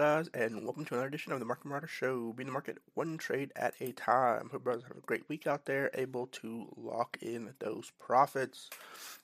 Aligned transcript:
guys, 0.00 0.30
and 0.32 0.64
welcome 0.64 0.82
to 0.86 0.94
another 0.94 1.08
edition 1.08 1.30
of 1.30 1.40
the 1.40 1.44
Market 1.44 1.66
Marauder 1.66 1.86
Show. 1.86 2.32
Being 2.32 2.46
the 2.46 2.54
market 2.54 2.78
one 2.94 3.18
trade 3.18 3.52
at 3.54 3.74
a 3.80 3.92
time. 3.92 4.48
Hope 4.50 4.64
brothers 4.64 4.84
have 4.88 4.96
a 4.96 5.02
great 5.02 5.28
week 5.28 5.46
out 5.46 5.66
there, 5.66 5.90
able 5.92 6.26
to 6.28 6.68
lock 6.74 7.18
in 7.20 7.52
those 7.58 7.92
profits. 7.98 8.70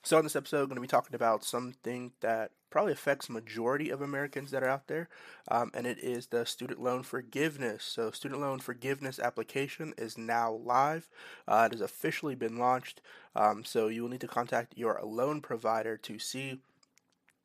So, 0.03 0.19
in 0.19 0.25
this 0.25 0.35
episode, 0.35 0.59
I'm 0.59 0.67
going 0.67 0.75
to 0.75 0.81
be 0.81 0.87
talking 0.87 1.15
about 1.15 1.43
something 1.43 2.11
that 2.19 2.51
probably 2.69 2.93
affects 2.93 3.27
majority 3.27 3.89
of 3.89 4.03
Americans 4.03 4.51
that 4.51 4.61
are 4.61 4.69
out 4.69 4.87
there, 4.87 5.09
um, 5.49 5.71
and 5.73 5.87
it 5.87 5.97
is 5.97 6.27
the 6.27 6.45
student 6.45 6.79
loan 6.79 7.01
forgiveness. 7.01 7.83
So, 7.83 8.11
student 8.11 8.39
loan 8.39 8.59
forgiveness 8.59 9.17
application 9.17 9.95
is 9.97 10.15
now 10.15 10.51
live. 10.51 11.09
Uh, 11.47 11.69
it 11.71 11.73
has 11.73 11.81
officially 11.81 12.35
been 12.35 12.59
launched. 12.59 13.01
Um, 13.35 13.65
so, 13.65 13.87
you 13.87 14.03
will 14.03 14.09
need 14.09 14.21
to 14.21 14.27
contact 14.27 14.77
your 14.77 15.01
loan 15.03 15.41
provider 15.41 15.97
to 15.97 16.19
see 16.19 16.59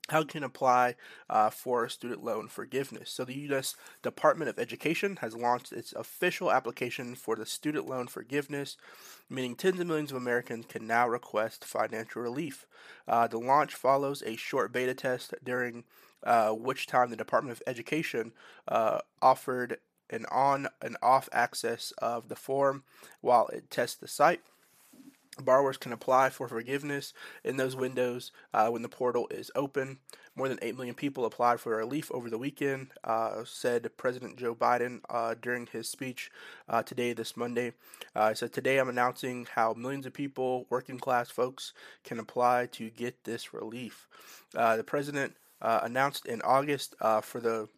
how 0.09 0.25
can 0.25 0.43
apply 0.43 0.97
uh, 1.31 1.49
for 1.51 1.89
student 1.89 2.25
loan 2.25 2.49
forgiveness. 2.49 3.11
So, 3.11 3.25
the 3.25 3.39
U.S. 3.51 3.77
Department 4.03 4.51
of 4.51 4.59
Education 4.59 5.17
has 5.21 5.37
launched 5.37 5.73
its 5.73 5.93
official 5.93 6.51
application 6.51 7.15
for 7.15 7.37
the 7.37 7.47
student 7.47 7.89
loan 7.89 8.09
forgiveness, 8.09 8.77
meaning 9.31 9.55
tens 9.55 9.81
of 9.81 9.87
millions 9.87 10.11
of 10.11 10.17
Americans 10.17 10.67
can 10.69 10.87
now 10.87 11.09
request 11.09 11.65
financial 11.65 12.23
relief. 12.23 12.67
Uh, 13.07 13.27
the 13.27 13.39
launch 13.39 13.75
follows 13.75 14.23
a 14.27 14.37
short 14.37 14.73
beta 14.73 14.95
test 14.95 15.35
during 15.45 15.85
uh, 16.25 16.51
which 16.51 16.87
time 16.87 17.11
the 17.11 17.17
Department 17.17 17.57
of 17.57 17.63
Education 17.67 18.33
uh, 18.69 18.99
offered 19.21 19.79
an 20.11 20.27
on 20.31 20.69
and 20.81 20.97
off 21.03 21.29
access 21.33 21.93
of 21.99 22.29
the 22.29 22.37
form 22.37 22.85
while 23.21 23.49
it 23.49 23.71
tests 23.71 23.97
the 23.97 24.09
site. 24.09 24.43
Borrowers 25.41 25.79
can 25.79 25.93
apply 25.93 26.29
for 26.29 26.47
forgiveness 26.47 27.15
in 27.43 27.57
those 27.57 27.75
windows 27.75 28.33
uh, 28.53 28.69
when 28.69 28.83
the 28.83 28.89
portal 28.89 29.29
is 29.31 29.51
open. 29.55 29.99
More 30.37 30.49
than 30.49 30.59
8 30.61 30.77
million 30.77 30.95
people 30.95 31.25
applied 31.25 31.59
for 31.59 31.75
relief 31.77 32.11
over 32.13 32.29
the 32.29 32.37
weekend, 32.37 32.89
uh, 33.03 33.43
said 33.45 33.91
President 33.97 34.37
Joe 34.37 34.55
Biden 34.55 35.01
uh, 35.09 35.35
during 35.41 35.67
his 35.67 35.89
speech 35.89 36.31
uh, 36.69 36.83
today, 36.83 37.15
this 37.15 37.35
Monday. 37.35 37.73
Uh, 38.15 38.29
he 38.29 38.35
said, 38.35 38.53
Today 38.53 38.79
I'm 38.79 38.91
announcing 38.91 39.47
how 39.55 39.73
millions 39.73 40.05
of 40.05 40.13
people, 40.13 40.67
working 40.69 40.99
class 40.99 41.31
folks, 41.31 41.73
can 42.05 42.19
apply 42.19 42.67
to 42.73 42.91
get 42.91 43.25
this 43.25 43.55
relief. 43.55 44.09
Uh, 44.55 44.77
the 44.77 44.85
president 44.85 45.37
announced 45.63 46.27
in 46.27 46.43
August 46.43 46.95
for 47.23 47.41
the 47.41 47.69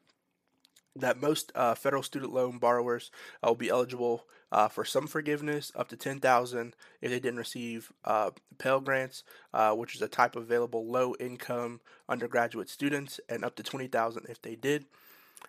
that 0.96 1.20
most 1.20 1.52
uh, 1.54 1.74
federal 1.74 2.02
student 2.02 2.32
loan 2.32 2.58
borrowers 2.58 3.10
uh, 3.42 3.48
will 3.48 3.54
be 3.54 3.68
eligible 3.68 4.24
uh, 4.52 4.68
for 4.68 4.84
some 4.84 5.06
forgiveness 5.06 5.72
up 5.74 5.88
to 5.88 5.96
10000 5.96 6.76
if 7.00 7.10
they 7.10 7.18
didn't 7.18 7.38
receive 7.38 7.92
uh, 8.04 8.30
Pell 8.58 8.80
Grants, 8.80 9.24
uh, 9.52 9.72
which 9.72 9.96
is 9.96 10.02
a 10.02 10.08
type 10.08 10.36
of 10.36 10.42
available 10.42 10.86
low 10.86 11.14
income 11.18 11.80
undergraduate 12.08 12.68
students, 12.68 13.18
and 13.28 13.44
up 13.44 13.56
to 13.56 13.62
20000 13.62 14.26
if 14.28 14.40
they 14.40 14.54
did. 14.54 14.86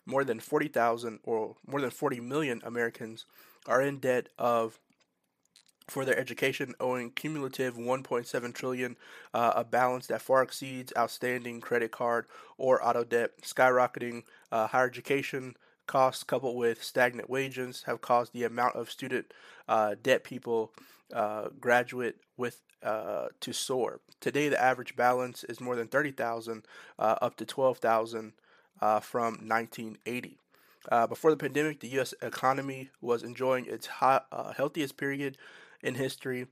More 0.05 0.23
than 0.23 0.39
40,000 0.39 1.19
or 1.23 1.55
more 1.65 1.81
than 1.81 1.91
40 1.91 2.19
million 2.19 2.61
Americans 2.63 3.25
are 3.67 3.81
in 3.81 3.99
debt 3.99 4.30
of 4.37 4.80
for 5.88 6.05
their 6.05 6.17
education, 6.17 6.73
owing 6.80 7.11
cumulative 7.11 7.75
1.7 7.75 8.53
trillion, 8.53 8.95
uh, 9.33 9.53
a 9.55 9.64
balance 9.64 10.08
that 10.08 10.22
far 10.22 10.42
exceeds 10.42 10.92
outstanding 10.97 11.61
credit 11.61 11.92
card 11.92 12.25
or 12.58 12.86
auto 12.86 13.03
debt. 13.03 13.31
Skyrocketing 13.42 14.23
uh, 14.52 14.67
higher 14.67 14.88
education 14.88 15.55
costs, 15.88 16.23
coupled 16.23 16.58
with 16.58 16.83
stagnant 16.83 17.30
wages, 17.30 17.83
have 17.86 18.02
caused 18.02 18.33
the 18.33 18.44
amount 18.44 18.75
of 18.75 18.89
student 18.89 19.31
uh, 19.67 19.95
debt 20.02 20.23
people 20.23 20.73
uh, 21.14 21.50
graduate 21.59 22.17
with 22.38 22.61
uh, 22.83 23.27
to 23.39 23.53
soar. 23.53 23.99
Today, 24.20 24.49
the 24.49 24.61
average 24.61 24.95
balance 24.95 25.44
is 25.44 25.61
more 25.61 25.75
than 25.75 25.88
30,000, 25.88 26.65
uh, 26.98 27.15
up 27.21 27.36
to 27.38 27.45
12,000 27.45 28.33
from 29.02 29.33
1980. 29.48 30.38
Uh, 30.92 31.08
before 31.08 31.32
the 31.32 31.38
pandemic, 31.38 31.80
the 31.80 31.88
U.S. 31.89 32.14
economy 32.21 32.89
was 33.02 33.23
enjoying 33.23 33.65
its 33.65 33.88
uh, 34.02 34.20
healthiest 34.55 34.98
period 34.98 35.38
in 35.85 35.95
history. 35.95 36.47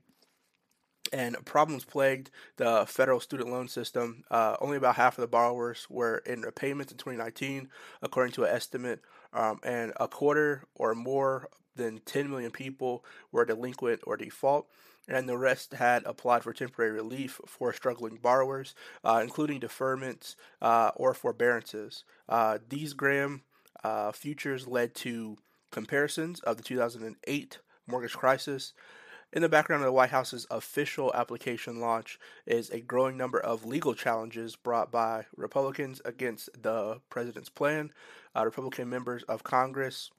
And 1.12 1.36
problems 1.44 1.84
plagued 1.84 2.30
the 2.56 2.86
federal 2.88 3.20
student 3.20 3.50
loan 3.50 3.68
system. 3.68 4.24
Uh, 4.30 4.56
only 4.60 4.76
about 4.76 4.96
half 4.96 5.18
of 5.18 5.22
the 5.22 5.28
borrowers 5.28 5.86
were 5.90 6.18
in 6.18 6.40
repayments 6.40 6.92
in 6.92 6.98
2019, 6.98 7.68
according 8.02 8.32
to 8.32 8.44
an 8.44 8.54
estimate, 8.54 9.00
um, 9.32 9.60
and 9.62 9.92
a 10.00 10.08
quarter 10.08 10.64
or 10.74 10.94
more 10.94 11.48
than 11.76 12.00
10 12.06 12.30
million 12.30 12.50
people 12.50 13.04
were 13.30 13.44
delinquent 13.44 14.00
or 14.06 14.16
default 14.16 14.66
and 15.08 15.28
the 15.28 15.36
rest 15.36 15.74
had 15.74 16.02
applied 16.04 16.42
for 16.42 16.52
temporary 16.52 16.92
relief 16.92 17.40
for 17.46 17.72
struggling 17.72 18.16
borrowers, 18.16 18.74
uh, 19.04 19.20
including 19.22 19.60
deferments 19.60 20.34
uh, 20.62 20.90
or 20.96 21.14
forbearances. 21.14 22.04
Uh, 22.28 22.58
these 22.68 22.94
Graham 22.94 23.42
uh, 23.82 24.12
futures 24.12 24.66
led 24.66 24.94
to 24.94 25.36
comparisons 25.70 26.40
of 26.40 26.56
the 26.56 26.62
2008 26.62 27.58
mortgage 27.86 28.14
crisis, 28.14 28.72
in 29.34 29.42
the 29.42 29.48
background 29.48 29.82
of 29.82 29.86
the 29.86 29.92
White 29.92 30.10
House's 30.10 30.46
official 30.48 31.12
application 31.12 31.80
launch 31.80 32.20
is 32.46 32.70
a 32.70 32.80
growing 32.80 33.16
number 33.16 33.38
of 33.38 33.66
legal 33.66 33.92
challenges 33.92 34.54
brought 34.54 34.92
by 34.92 35.26
Republicans 35.36 36.00
against 36.04 36.48
the 36.62 37.00
president's 37.10 37.48
plan. 37.50 37.92
Uh, 38.34 38.44
Republican 38.44 38.88
members 38.88 39.24
of 39.24 39.42
Congress 39.42 40.12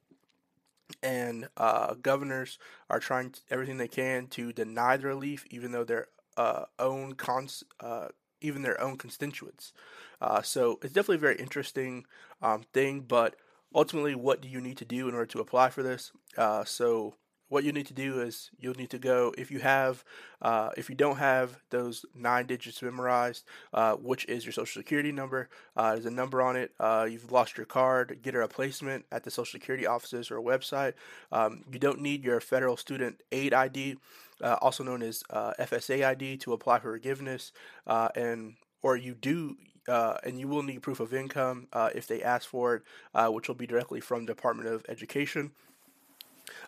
and 1.02 1.48
uh, 1.56 1.94
governors 1.94 2.58
are 2.90 3.00
trying 3.00 3.30
to, 3.30 3.40
everything 3.50 3.78
they 3.78 3.88
can 3.88 4.26
to 4.26 4.52
deny 4.52 4.98
the 4.98 5.06
relief, 5.06 5.46
even 5.50 5.72
though 5.72 5.82
their 5.84 6.08
uh, 6.36 6.66
own 6.78 7.14
cons, 7.14 7.64
uh, 7.80 8.08
even 8.42 8.60
their 8.60 8.78
own 8.80 8.98
constituents. 8.98 9.72
Uh, 10.20 10.42
so 10.42 10.78
it's 10.82 10.92
definitely 10.92 11.16
a 11.16 11.20
very 11.20 11.36
interesting 11.36 12.04
um, 12.42 12.64
thing. 12.74 13.00
But 13.00 13.34
ultimately, 13.74 14.14
what 14.14 14.42
do 14.42 14.48
you 14.48 14.60
need 14.60 14.76
to 14.76 14.84
do 14.84 15.08
in 15.08 15.14
order 15.14 15.26
to 15.26 15.40
apply 15.40 15.70
for 15.70 15.82
this? 15.82 16.12
Uh, 16.36 16.64
so 16.64 17.14
what 17.48 17.64
you 17.64 17.72
need 17.72 17.86
to 17.86 17.94
do 17.94 18.20
is 18.20 18.50
you'll 18.58 18.74
need 18.74 18.90
to 18.90 18.98
go 18.98 19.32
if 19.38 19.50
you 19.50 19.60
have 19.60 20.04
uh, 20.42 20.70
if 20.76 20.88
you 20.88 20.94
don't 20.94 21.16
have 21.16 21.58
those 21.70 22.04
nine 22.14 22.46
digits 22.46 22.82
memorized 22.82 23.44
uh, 23.72 23.94
which 23.94 24.24
is 24.26 24.44
your 24.44 24.52
social 24.52 24.80
security 24.80 25.12
number 25.12 25.48
uh, 25.76 25.92
there's 25.92 26.06
a 26.06 26.10
number 26.10 26.42
on 26.42 26.56
it 26.56 26.72
uh, 26.80 27.06
you've 27.08 27.30
lost 27.32 27.56
your 27.56 27.66
card 27.66 28.18
get 28.22 28.34
a 28.34 28.38
replacement 28.38 29.04
at 29.12 29.24
the 29.24 29.30
social 29.30 29.58
security 29.58 29.86
offices 29.86 30.30
or 30.30 30.40
website 30.40 30.94
um, 31.32 31.64
you 31.72 31.78
don't 31.78 32.00
need 32.00 32.24
your 32.24 32.40
federal 32.40 32.76
student 32.76 33.20
aid 33.32 33.54
id 33.54 33.96
uh, 34.42 34.56
also 34.60 34.84
known 34.84 35.02
as 35.02 35.22
uh, 35.30 35.52
fsa 35.60 36.04
id 36.04 36.36
to 36.36 36.52
apply 36.52 36.78
for 36.78 36.92
forgiveness 36.92 37.52
and 37.86 38.54
or 38.82 38.96
you 38.96 39.14
do 39.14 39.56
uh, 39.88 40.16
and 40.24 40.38
you 40.38 40.48
will 40.48 40.62
need 40.62 40.82
proof 40.82 41.00
of 41.00 41.14
income 41.14 41.68
uh, 41.72 41.90
if 41.94 42.06
they 42.06 42.22
ask 42.22 42.48
for 42.48 42.76
it, 42.76 42.82
uh, 43.14 43.28
which 43.28 43.48
will 43.48 43.54
be 43.54 43.66
directly 43.66 44.00
from 44.00 44.26
Department 44.26 44.68
of 44.68 44.84
Education. 44.88 45.52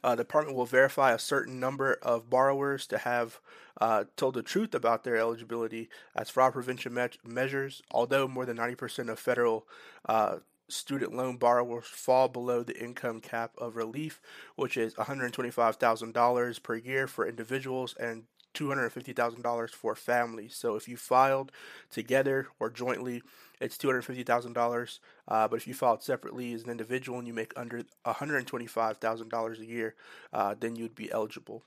Uh, 0.03 0.15
the 0.15 0.25
department 0.25 0.57
will 0.57 0.67
verify 0.67 1.13
a 1.13 1.19
certain 1.19 1.59
number 1.61 1.99
of 2.03 2.31
borrowers 2.31 2.87
to 2.87 2.99
have 2.99 3.41
uh, 3.81 4.05
told 4.17 4.35
the 4.35 4.43
truth 4.43 4.75
about 4.75 5.05
their 5.05 5.17
eligibility 5.17 5.89
as 6.15 6.31
fraud 6.31 6.53
prevention 6.53 6.95
me- 6.95 7.09
measures. 7.25 7.83
Although 7.91 8.29
more 8.29 8.47
than 8.47 8.57
90% 8.57 9.09
of 9.09 9.19
federal 9.19 9.67
uh, 10.09 10.39
student 10.69 11.15
loan 11.15 11.37
borrowers 11.37 11.87
fall 11.87 12.29
below 12.29 12.63
the 12.63 12.79
income 12.79 13.21
cap 13.21 13.53
of 13.59 13.77
relief, 13.77 14.21
which 14.57 14.77
is 14.77 14.95
$125,000 14.95 16.63
per 16.63 16.77
year 16.77 17.07
for 17.07 17.27
individuals 17.27 17.95
and 17.99 18.25
$250,000 18.55 19.71
for 19.71 19.95
families. 19.95 20.55
So 20.55 20.75
if 20.77 20.89
you 20.89 20.97
filed 20.97 21.53
together 21.91 22.49
or 22.59 22.71
jointly, 22.71 23.23
it's 23.61 23.77
$250,000. 23.77 24.99
Uh, 25.27 25.49
but 25.49 25.57
if 25.57 25.67
you 25.67 25.75
filed 25.75 26.03
separately 26.03 26.53
as 26.53 26.65
an 26.65 26.71
individual 26.71 27.19
and 27.19 27.27
you 27.27 27.35
make 27.35 27.53
under 27.57 27.83
$125,000 28.07 29.59
a 29.59 29.67
year, 29.67 29.95
uh, 30.33 30.55
then 30.59 30.77
you'd 30.77 30.95
be 30.95 31.11
eligible. 31.11 31.63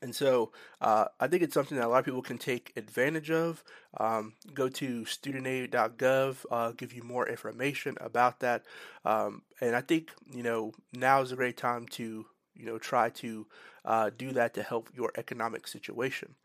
And 0.00 0.14
so 0.14 0.50
uh, 0.80 1.06
I 1.20 1.28
think 1.28 1.42
it's 1.42 1.54
something 1.54 1.78
that 1.78 1.86
a 1.86 1.88
lot 1.88 2.00
of 2.00 2.04
people 2.04 2.22
can 2.22 2.38
take 2.38 2.72
advantage 2.76 3.30
of. 3.30 3.62
Um, 3.98 4.32
go 4.52 4.68
to 4.68 5.04
studentaid.gov, 5.04 6.36
uh, 6.50 6.72
give 6.72 6.92
you 6.92 7.02
more 7.02 7.28
information 7.28 7.96
about 8.00 8.40
that. 8.40 8.64
Um, 9.04 9.42
and 9.60 9.76
I 9.76 9.80
think, 9.80 10.10
you 10.32 10.42
know, 10.42 10.72
now 10.92 11.20
is 11.20 11.30
a 11.30 11.36
great 11.36 11.56
time 11.56 11.86
to 11.88 12.26
you 12.62 12.68
know 12.68 12.78
try 12.78 13.10
to 13.10 13.46
uh, 13.84 14.10
do 14.16 14.32
that 14.32 14.54
to 14.54 14.62
help 14.62 14.88
your 14.94 15.12
economic 15.16 15.66
situation. 15.66 16.36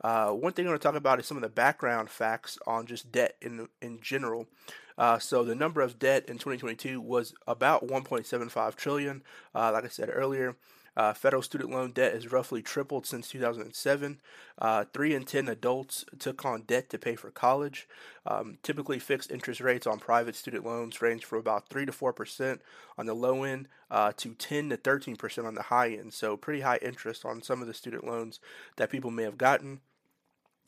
Uh, 0.00 0.30
one 0.30 0.52
thing 0.52 0.66
I 0.66 0.70
want 0.70 0.80
to 0.80 0.88
talk 0.88 0.96
about 0.96 1.18
is 1.18 1.26
some 1.26 1.36
of 1.36 1.42
the 1.42 1.48
background 1.48 2.10
facts 2.10 2.58
on 2.66 2.86
just 2.86 3.10
debt 3.10 3.36
in 3.42 3.68
in 3.82 4.00
general. 4.00 4.46
Uh, 4.96 5.18
so 5.18 5.42
the 5.42 5.56
number 5.56 5.80
of 5.80 5.98
debt 5.98 6.28
in 6.28 6.34
2022 6.34 7.00
was 7.00 7.34
about 7.48 7.84
1.75 7.84 8.76
trillion. 8.76 9.24
Uh, 9.52 9.72
like 9.72 9.84
I 9.84 9.88
said 9.88 10.08
earlier, 10.12 10.56
uh, 10.96 11.12
federal 11.12 11.42
student 11.42 11.70
loan 11.70 11.92
debt 11.92 12.14
has 12.14 12.30
roughly 12.30 12.62
tripled 12.62 13.06
since 13.06 13.28
2007. 13.28 14.20
Uh, 14.58 14.84
three 14.92 15.14
in 15.14 15.24
10 15.24 15.48
adults 15.48 16.04
took 16.18 16.44
on 16.44 16.62
debt 16.62 16.88
to 16.90 16.98
pay 16.98 17.16
for 17.16 17.30
college. 17.30 17.88
Um, 18.26 18.58
typically, 18.62 18.98
fixed 18.98 19.30
interest 19.30 19.60
rates 19.60 19.86
on 19.86 19.98
private 19.98 20.36
student 20.36 20.64
loans 20.64 21.02
range 21.02 21.24
from 21.24 21.38
about 21.38 21.68
3 21.68 21.86
to 21.86 21.92
4% 21.92 22.58
on 22.96 23.06
the 23.06 23.14
low 23.14 23.42
end 23.42 23.68
uh, 23.90 24.12
to 24.16 24.34
10 24.34 24.70
to 24.70 24.76
13% 24.76 25.44
on 25.44 25.54
the 25.54 25.62
high 25.62 25.90
end. 25.90 26.14
So, 26.14 26.36
pretty 26.36 26.60
high 26.60 26.78
interest 26.80 27.24
on 27.24 27.42
some 27.42 27.60
of 27.60 27.66
the 27.66 27.74
student 27.74 28.04
loans 28.04 28.40
that 28.76 28.90
people 28.90 29.10
may 29.10 29.24
have 29.24 29.38
gotten. 29.38 29.80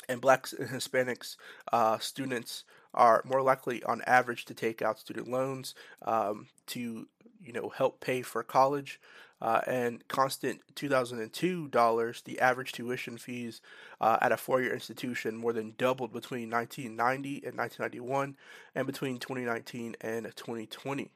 And 0.09 0.21
blacks 0.21 0.53
and 0.53 0.69
Hispanics 0.69 1.37
uh, 1.73 1.99
students 1.99 2.65
are 2.95 3.23
more 3.25 3.43
likely, 3.43 3.83
on 3.85 4.03
average, 4.07 4.45
to 4.47 4.55
take 4.55 4.81
out 4.83 4.99
student 4.99 5.29
loans 5.29 5.75
um, 6.03 6.47
to 6.69 7.07
you 7.43 7.53
know 7.53 7.69
help 7.69 8.01
pay 8.01 8.23
for 8.23 8.43
college. 8.43 9.01
Uh, 9.41 9.61
and 9.67 10.07
constant 10.09 10.61
2002 10.75 11.69
dollars, 11.69 12.23
the 12.23 12.41
average 12.41 12.73
tuition 12.73 13.19
fees 13.19 13.61
uh, 14.01 14.17
at 14.23 14.33
a 14.33 14.37
four-year 14.37 14.73
institution 14.73 15.37
more 15.37 15.53
than 15.53 15.75
doubled 15.77 16.13
between 16.13 16.51
1990 16.51 17.47
and 17.47 17.57
1991, 17.57 18.37
and 18.75 18.87
between 18.87 19.19
2019 19.19 19.97
and 20.01 20.25
2020. 20.35 21.11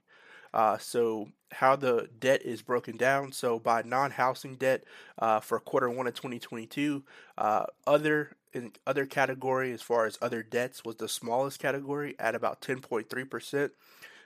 Uh, 0.52 0.76
so 0.78 1.28
how 1.52 1.76
the 1.76 2.08
debt 2.18 2.42
is 2.42 2.62
broken 2.62 2.96
down. 2.96 3.32
So 3.32 3.58
by 3.58 3.82
non-housing 3.82 4.56
debt 4.56 4.84
uh, 5.18 5.40
for 5.40 5.60
quarter 5.60 5.88
one 5.88 6.06
of 6.06 6.14
2022, 6.14 7.04
uh, 7.38 7.66
other 7.86 8.36
in 8.52 8.72
other 8.84 9.06
category 9.06 9.72
as 9.72 9.80
far 9.80 10.06
as 10.06 10.18
other 10.20 10.42
debts 10.42 10.84
was 10.84 10.96
the 10.96 11.08
smallest 11.08 11.60
category 11.60 12.16
at 12.18 12.34
about 12.34 12.60
10.3 12.60 13.30
percent. 13.30 13.72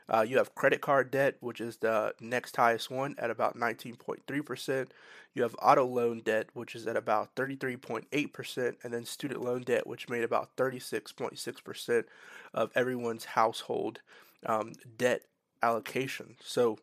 Uh, 0.08 0.24
you 0.26 0.36
have 0.36 0.54
credit 0.54 0.80
card 0.80 1.10
debt, 1.10 1.36
which 1.40 1.60
is 1.60 1.78
the 1.78 2.14
next 2.20 2.56
highest 2.56 2.90
one 2.90 3.14
at 3.18 3.30
about 3.30 3.56
19.3%. 3.56 4.88
You 5.34 5.42
have 5.42 5.56
auto 5.62 5.84
loan 5.84 6.20
debt, 6.20 6.48
which 6.52 6.74
is 6.74 6.86
at 6.86 6.96
about 6.96 7.34
33.8%, 7.34 8.76
and 8.82 8.92
then 8.92 9.04
student 9.04 9.42
loan 9.42 9.62
debt, 9.62 9.86
which 9.86 10.08
made 10.08 10.22
about 10.22 10.54
36.6% 10.56 12.04
of 12.52 12.70
everyone's 12.74 13.24
household 13.24 14.00
um, 14.46 14.72
debt 14.98 15.22
allocation. 15.62 16.36
So, 16.42 16.78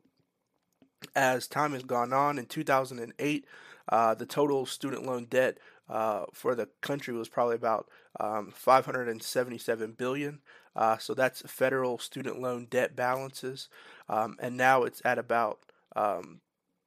as 1.15 1.47
time 1.47 1.73
has 1.73 1.83
gone 1.83 2.13
on, 2.13 2.37
in 2.37 2.45
2008, 2.45 3.45
uh, 3.89 4.13
the 4.15 4.25
total 4.25 4.65
student 4.65 5.05
loan 5.05 5.25
debt 5.25 5.57
uh, 5.89 6.25
for 6.33 6.55
the 6.55 6.69
country 6.81 7.13
was 7.13 7.29
probably 7.29 7.55
about 7.55 7.87
um, 8.19 8.51
577 8.55 9.93
billion. 9.93 10.39
Uh, 10.75 10.97
so 10.97 11.13
that's 11.13 11.41
federal 11.41 11.99
student 11.99 12.39
loan 12.39 12.65
debt 12.69 12.95
balances, 12.95 13.67
um, 14.09 14.37
and 14.39 14.55
now 14.55 14.83
it's 14.83 15.01
at 15.03 15.17
about 15.19 15.59
um, 15.95 16.39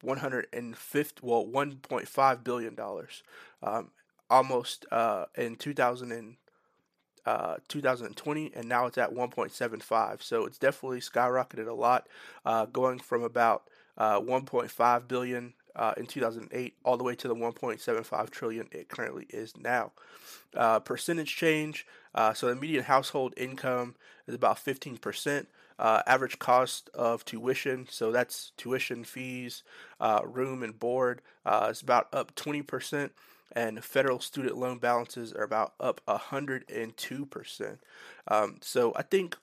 150, 0.03 1.21
well, 1.23 1.47
1.5 1.47 2.45
billion 2.45 2.75
dollars, 2.75 3.23
um, 3.63 3.91
almost 4.31 4.87
uh, 4.91 5.27
in 5.37 5.57
2000 5.57 6.13
and, 6.13 6.37
uh, 7.27 7.57
2020, 7.69 8.53
and 8.55 8.69
now 8.69 8.87
it's 8.87 8.99
at 8.99 9.13
1.75. 9.13 10.23
So 10.23 10.45
it's 10.45 10.59
definitely 10.59 11.01
skyrocketed 11.01 11.69
a 11.69 11.73
lot, 11.75 12.07
uh, 12.45 12.67
going 12.67 12.99
from 12.99 13.23
about 13.23 13.65
uh, 13.97 14.21
1.5 14.21 15.09
billion 15.09 15.55
uh, 15.77 15.95
in 15.97 16.07
2008 16.07 16.75
all 16.85 16.97
the 16.97 17.05
way 17.05 17.15
to 17.15 17.29
the 17.29 17.35
1.75 17.35 18.31
trillion 18.31 18.69
it 18.73 18.89
currently 18.89 19.27
is 19.31 19.57
now. 19.57 19.93
Uh, 20.55 20.81
percentage 20.81 21.35
change. 21.35 21.87
Uh, 22.15 22.33
so 22.33 22.47
the 22.49 22.55
median 22.55 22.85
household 22.85 23.35
income 23.37 23.95
is 24.27 24.35
about 24.35 24.57
15%. 24.57 25.47
Uh, 25.77 26.03
average 26.07 26.39
cost 26.39 26.89
of 26.95 27.25
tuition, 27.25 27.85
so 27.91 28.13
that's 28.13 28.53
tuition 28.57 29.03
fees, 29.03 29.65
uh, 29.99 30.21
room 30.25 30.63
and 30.63 30.79
board, 30.79 31.21
uh, 31.45 31.67
is 31.69 31.83
about 31.83 32.07
up 32.13 32.33
20%, 32.37 33.11
and 33.51 33.85
federal 33.85 34.21
student 34.21 34.57
loan 34.57 34.79
balances 34.79 35.33
are 35.33 35.43
about 35.43 35.75
up 35.81 36.01
102%. 36.07 37.79
Um, 38.29 38.59
so 38.61 38.93
I 38.95 39.03
think 39.03 39.37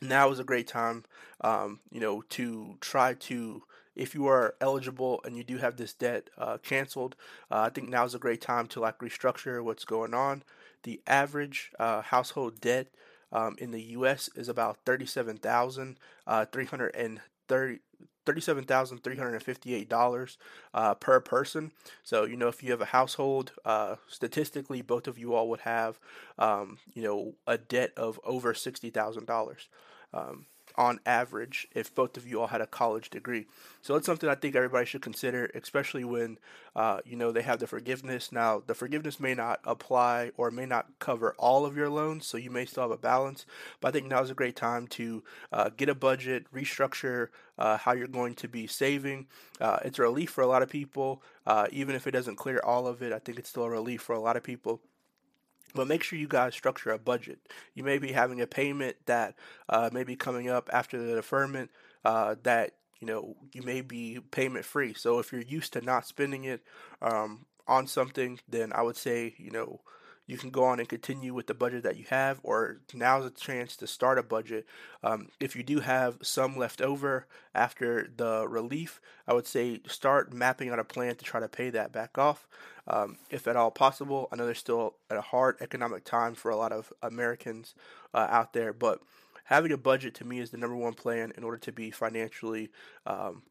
now 0.00 0.30
is 0.30 0.38
a 0.38 0.44
great 0.44 0.66
time, 0.66 1.04
um, 1.42 1.80
you 1.90 2.00
know, 2.00 2.22
to 2.30 2.76
try 2.80 3.12
to 3.14 3.62
if 3.98 4.14
you 4.14 4.26
are 4.28 4.54
eligible 4.60 5.20
and 5.24 5.36
you 5.36 5.44
do 5.44 5.58
have 5.58 5.76
this 5.76 5.92
debt 5.92 6.30
uh, 6.38 6.56
canceled, 6.58 7.16
uh, 7.50 7.60
I 7.60 7.70
think 7.70 7.88
now 7.88 8.04
is 8.04 8.14
a 8.14 8.18
great 8.18 8.40
time 8.40 8.66
to 8.68 8.80
like 8.80 8.98
restructure 8.98 9.62
what's 9.62 9.84
going 9.84 10.14
on. 10.14 10.42
The 10.84 11.02
average 11.06 11.72
uh, 11.78 12.02
household 12.02 12.60
debt 12.60 12.88
um, 13.32 13.56
in 13.58 13.72
the 13.72 13.82
U.S. 13.82 14.30
is 14.34 14.48
about 14.48 14.78
thirty-seven 14.86 15.36
thousand 15.38 15.98
uh, 16.26 16.46
three 16.46 16.64
hundred 16.64 16.94
and 16.94 17.20
thirty. 17.48 17.80
$37,358 18.26 20.36
uh, 20.74 20.94
per 20.96 21.18
person. 21.18 21.72
So, 22.02 22.24
you 22.24 22.36
know, 22.36 22.48
if 22.48 22.62
you 22.62 22.70
have 22.72 22.82
a 22.82 22.86
household, 22.86 23.52
uh, 23.64 23.96
statistically, 24.06 24.82
both 24.82 25.08
of 25.08 25.18
you 25.18 25.32
all 25.32 25.48
would 25.48 25.60
have, 25.60 25.98
um, 26.38 26.76
you 26.92 27.02
know, 27.02 27.36
a 27.46 27.56
debt 27.56 27.92
of 27.96 28.20
over 28.24 28.52
$60,000. 28.52 29.68
Um, 30.12 30.44
on 30.76 31.00
average 31.06 31.68
if 31.74 31.94
both 31.94 32.16
of 32.16 32.26
you 32.26 32.40
all 32.40 32.46
had 32.48 32.60
a 32.60 32.66
college 32.66 33.10
degree. 33.10 33.46
So 33.82 33.94
that's 33.94 34.06
something 34.06 34.28
I 34.28 34.34
think 34.34 34.54
everybody 34.54 34.86
should 34.86 35.02
consider, 35.02 35.50
especially 35.54 36.04
when 36.04 36.38
uh, 36.76 37.00
you 37.04 37.16
know 37.16 37.32
they 37.32 37.42
have 37.42 37.60
the 37.60 37.66
forgiveness. 37.66 38.32
Now 38.32 38.62
the 38.66 38.74
forgiveness 38.74 39.18
may 39.20 39.34
not 39.34 39.60
apply 39.64 40.32
or 40.36 40.50
may 40.50 40.66
not 40.66 40.86
cover 40.98 41.34
all 41.38 41.64
of 41.64 41.76
your 41.76 41.88
loans, 41.88 42.26
so 42.26 42.36
you 42.38 42.50
may 42.50 42.64
still 42.64 42.84
have 42.84 42.90
a 42.90 42.98
balance. 42.98 43.46
But 43.80 43.88
I 43.88 43.90
think 43.92 44.06
now 44.06 44.22
is 44.22 44.30
a 44.30 44.34
great 44.34 44.56
time 44.56 44.86
to 44.88 45.22
uh, 45.52 45.70
get 45.76 45.88
a 45.88 45.94
budget, 45.94 46.52
restructure 46.52 47.28
uh, 47.58 47.76
how 47.76 47.92
you're 47.92 48.06
going 48.06 48.34
to 48.36 48.48
be 48.48 48.66
saving. 48.66 49.26
Uh, 49.60 49.78
it's 49.84 49.98
a 49.98 50.02
relief 50.02 50.30
for 50.30 50.42
a 50.42 50.46
lot 50.46 50.62
of 50.62 50.68
people, 50.68 51.22
uh, 51.46 51.66
even 51.72 51.94
if 51.94 52.06
it 52.06 52.12
doesn't 52.12 52.36
clear 52.36 52.60
all 52.64 52.86
of 52.86 53.02
it. 53.02 53.12
I 53.12 53.18
think 53.18 53.38
it's 53.38 53.50
still 53.50 53.64
a 53.64 53.70
relief 53.70 54.02
for 54.02 54.14
a 54.14 54.20
lot 54.20 54.36
of 54.36 54.42
people. 54.42 54.80
But 55.74 55.86
make 55.88 56.02
sure 56.02 56.18
you 56.18 56.28
guys 56.28 56.54
structure 56.54 56.90
a 56.90 56.98
budget. 56.98 57.38
You 57.74 57.84
may 57.84 57.98
be 57.98 58.12
having 58.12 58.40
a 58.40 58.46
payment 58.46 58.96
that 59.06 59.34
uh, 59.68 59.90
may 59.92 60.04
be 60.04 60.16
coming 60.16 60.48
up 60.48 60.68
after 60.72 61.00
the 61.00 61.14
deferment 61.14 61.70
uh, 62.04 62.36
that 62.42 62.72
you 63.00 63.06
know 63.06 63.36
you 63.52 63.62
may 63.62 63.80
be 63.80 64.20
payment 64.30 64.64
free. 64.64 64.94
So 64.94 65.18
if 65.18 65.32
you're 65.32 65.42
used 65.42 65.72
to 65.74 65.80
not 65.80 66.06
spending 66.06 66.44
it 66.44 66.62
um, 67.02 67.46
on 67.66 67.86
something, 67.86 68.40
then 68.48 68.72
I 68.72 68.82
would 68.82 68.96
say 68.96 69.34
you 69.38 69.50
know 69.50 69.80
you 70.28 70.36
can 70.36 70.50
go 70.50 70.62
on 70.64 70.78
and 70.78 70.88
continue 70.88 71.32
with 71.32 71.46
the 71.46 71.54
budget 71.54 71.82
that 71.84 71.96
you 71.96 72.04
have, 72.10 72.38
or 72.42 72.82
now's 72.92 73.24
a 73.24 73.30
chance 73.30 73.76
to 73.76 73.86
start 73.86 74.18
a 74.18 74.22
budget. 74.22 74.66
Um, 75.02 75.30
if 75.40 75.56
you 75.56 75.62
do 75.62 75.80
have 75.80 76.18
some 76.22 76.56
left 76.56 76.82
over 76.82 77.26
after 77.54 78.08
the 78.14 78.46
relief, 78.46 79.00
I 79.26 79.32
would 79.32 79.46
say 79.46 79.80
start 79.88 80.32
mapping 80.32 80.68
out 80.68 80.78
a 80.78 80.84
plan 80.84 81.16
to 81.16 81.24
try 81.24 81.40
to 81.40 81.48
pay 81.48 81.70
that 81.70 81.92
back 81.92 82.18
off, 82.18 82.46
um, 82.86 83.16
if 83.30 83.48
at 83.48 83.56
all 83.56 83.70
possible. 83.70 84.28
I 84.30 84.36
know 84.36 84.44
there's 84.44 84.58
still 84.58 84.96
a 85.08 85.22
hard 85.22 85.56
economic 85.62 86.04
time 86.04 86.34
for 86.34 86.50
a 86.50 86.56
lot 86.56 86.72
of 86.72 86.92
Americans 87.02 87.74
uh, 88.12 88.26
out 88.28 88.52
there, 88.52 88.74
but 88.74 89.00
having 89.44 89.72
a 89.72 89.78
budget 89.78 90.14
to 90.16 90.26
me 90.26 90.40
is 90.40 90.50
the 90.50 90.58
number 90.58 90.76
one 90.76 90.92
plan 90.92 91.32
in 91.38 91.42
order 91.42 91.56
to 91.56 91.72
be 91.72 91.90
financially 91.90 92.68
um, 93.06 93.44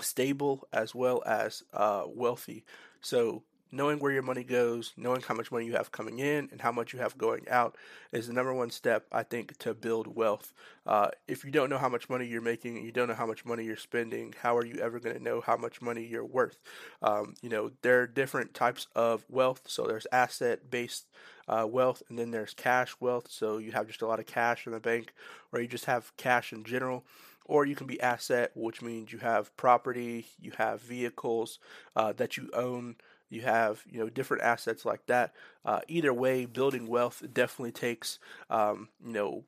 stable 0.00 0.66
as 0.72 0.92
well 0.92 1.22
as 1.24 1.62
uh, 1.72 2.02
wealthy. 2.08 2.64
So 3.00 3.44
knowing 3.74 3.98
where 3.98 4.12
your 4.12 4.22
money 4.22 4.44
goes, 4.44 4.92
knowing 4.96 5.20
how 5.20 5.34
much 5.34 5.50
money 5.50 5.66
you 5.66 5.72
have 5.72 5.90
coming 5.90 6.20
in 6.20 6.48
and 6.52 6.60
how 6.60 6.70
much 6.70 6.92
you 6.92 6.98
have 7.00 7.18
going 7.18 7.46
out 7.48 7.76
is 8.12 8.28
the 8.28 8.32
number 8.32 8.54
one 8.54 8.70
step, 8.70 9.06
I 9.10 9.24
think, 9.24 9.58
to 9.58 9.74
build 9.74 10.14
wealth. 10.14 10.52
Uh, 10.86 11.08
if 11.26 11.44
you 11.44 11.50
don't 11.50 11.68
know 11.68 11.78
how 11.78 11.88
much 11.88 12.08
money 12.08 12.26
you're 12.26 12.40
making 12.40 12.84
you 12.84 12.92
don't 12.92 13.08
know 13.08 13.14
how 13.14 13.26
much 13.26 13.44
money 13.44 13.64
you're 13.64 13.76
spending, 13.76 14.34
how 14.40 14.56
are 14.56 14.64
you 14.64 14.80
ever 14.80 15.00
going 15.00 15.16
to 15.16 15.22
know 15.22 15.40
how 15.40 15.56
much 15.56 15.82
money 15.82 16.06
you're 16.06 16.24
worth? 16.24 16.58
Um, 17.02 17.34
you 17.42 17.48
know, 17.48 17.72
there 17.82 18.02
are 18.02 18.06
different 18.06 18.54
types 18.54 18.86
of 18.94 19.24
wealth. 19.28 19.62
So 19.66 19.84
there's 19.84 20.06
asset 20.12 20.70
based 20.70 21.06
uh, 21.48 21.66
wealth, 21.68 22.02
and 22.08 22.18
then 22.18 22.30
there's 22.30 22.54
cash 22.54 22.94
wealth. 23.00 23.26
So 23.30 23.58
you 23.58 23.72
have 23.72 23.88
just 23.88 24.02
a 24.02 24.06
lot 24.06 24.20
of 24.20 24.26
cash 24.26 24.66
in 24.66 24.72
the 24.72 24.80
bank, 24.80 25.12
or 25.52 25.60
you 25.60 25.66
just 25.66 25.86
have 25.86 26.16
cash 26.16 26.52
in 26.52 26.64
general 26.64 27.04
or 27.46 27.66
you 27.66 27.76
can 27.76 27.86
be 27.86 28.00
asset, 28.00 28.50
which 28.54 28.80
means 28.80 29.12
you 29.12 29.18
have 29.18 29.54
property, 29.56 30.26
you 30.40 30.52
have 30.56 30.80
vehicles 30.80 31.58
uh, 31.94 32.12
that 32.14 32.36
you 32.36 32.48
own, 32.54 32.96
you 33.28 33.42
have 33.42 33.82
you 33.90 33.98
know 33.98 34.08
different 34.08 34.42
assets 34.42 34.84
like 34.84 35.06
that. 35.06 35.32
Uh, 35.64 35.80
either 35.88 36.12
way, 36.12 36.44
building 36.44 36.86
wealth 36.86 37.22
definitely 37.32 37.72
takes 37.72 38.18
um, 38.50 38.88
you 39.04 39.12
know 39.12 39.44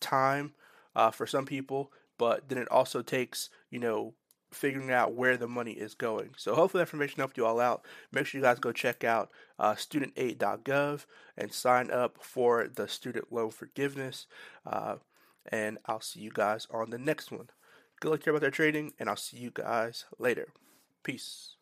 time 0.00 0.52
uh, 0.94 1.10
for 1.10 1.26
some 1.26 1.46
people, 1.46 1.92
but 2.18 2.48
then 2.48 2.58
it 2.58 2.70
also 2.70 3.02
takes 3.02 3.50
you 3.70 3.78
know 3.78 4.14
figuring 4.52 4.90
out 4.90 5.14
where 5.14 5.36
the 5.36 5.48
money 5.48 5.72
is 5.72 5.94
going. 5.94 6.30
So 6.36 6.54
hopefully 6.54 6.80
that 6.80 6.88
information 6.88 7.18
helped 7.18 7.36
you 7.36 7.46
all 7.46 7.60
out. 7.60 7.84
Make 8.12 8.26
sure 8.26 8.38
you 8.38 8.44
guys 8.44 8.58
go 8.58 8.72
check 8.72 9.02
out 9.02 9.30
uh, 9.58 9.72
studentaid.gov 9.74 11.06
and 11.36 11.52
sign 11.52 11.90
up 11.90 12.18
for 12.20 12.68
the 12.68 12.86
student 12.86 13.32
loan 13.32 13.50
forgiveness. 13.50 14.26
Uh, 14.66 14.96
and 15.50 15.78
I'll 15.86 16.00
see 16.00 16.20
you 16.20 16.30
guys 16.32 16.66
on 16.70 16.90
the 16.90 16.98
next 16.98 17.32
one. 17.32 17.48
Good 18.00 18.10
luck 18.10 18.24
here 18.24 18.32
about 18.32 18.42
their 18.42 18.50
trading, 18.50 18.92
and 18.98 19.08
I'll 19.08 19.16
see 19.16 19.38
you 19.38 19.50
guys 19.52 20.04
later. 20.18 20.48
Peace. 21.02 21.56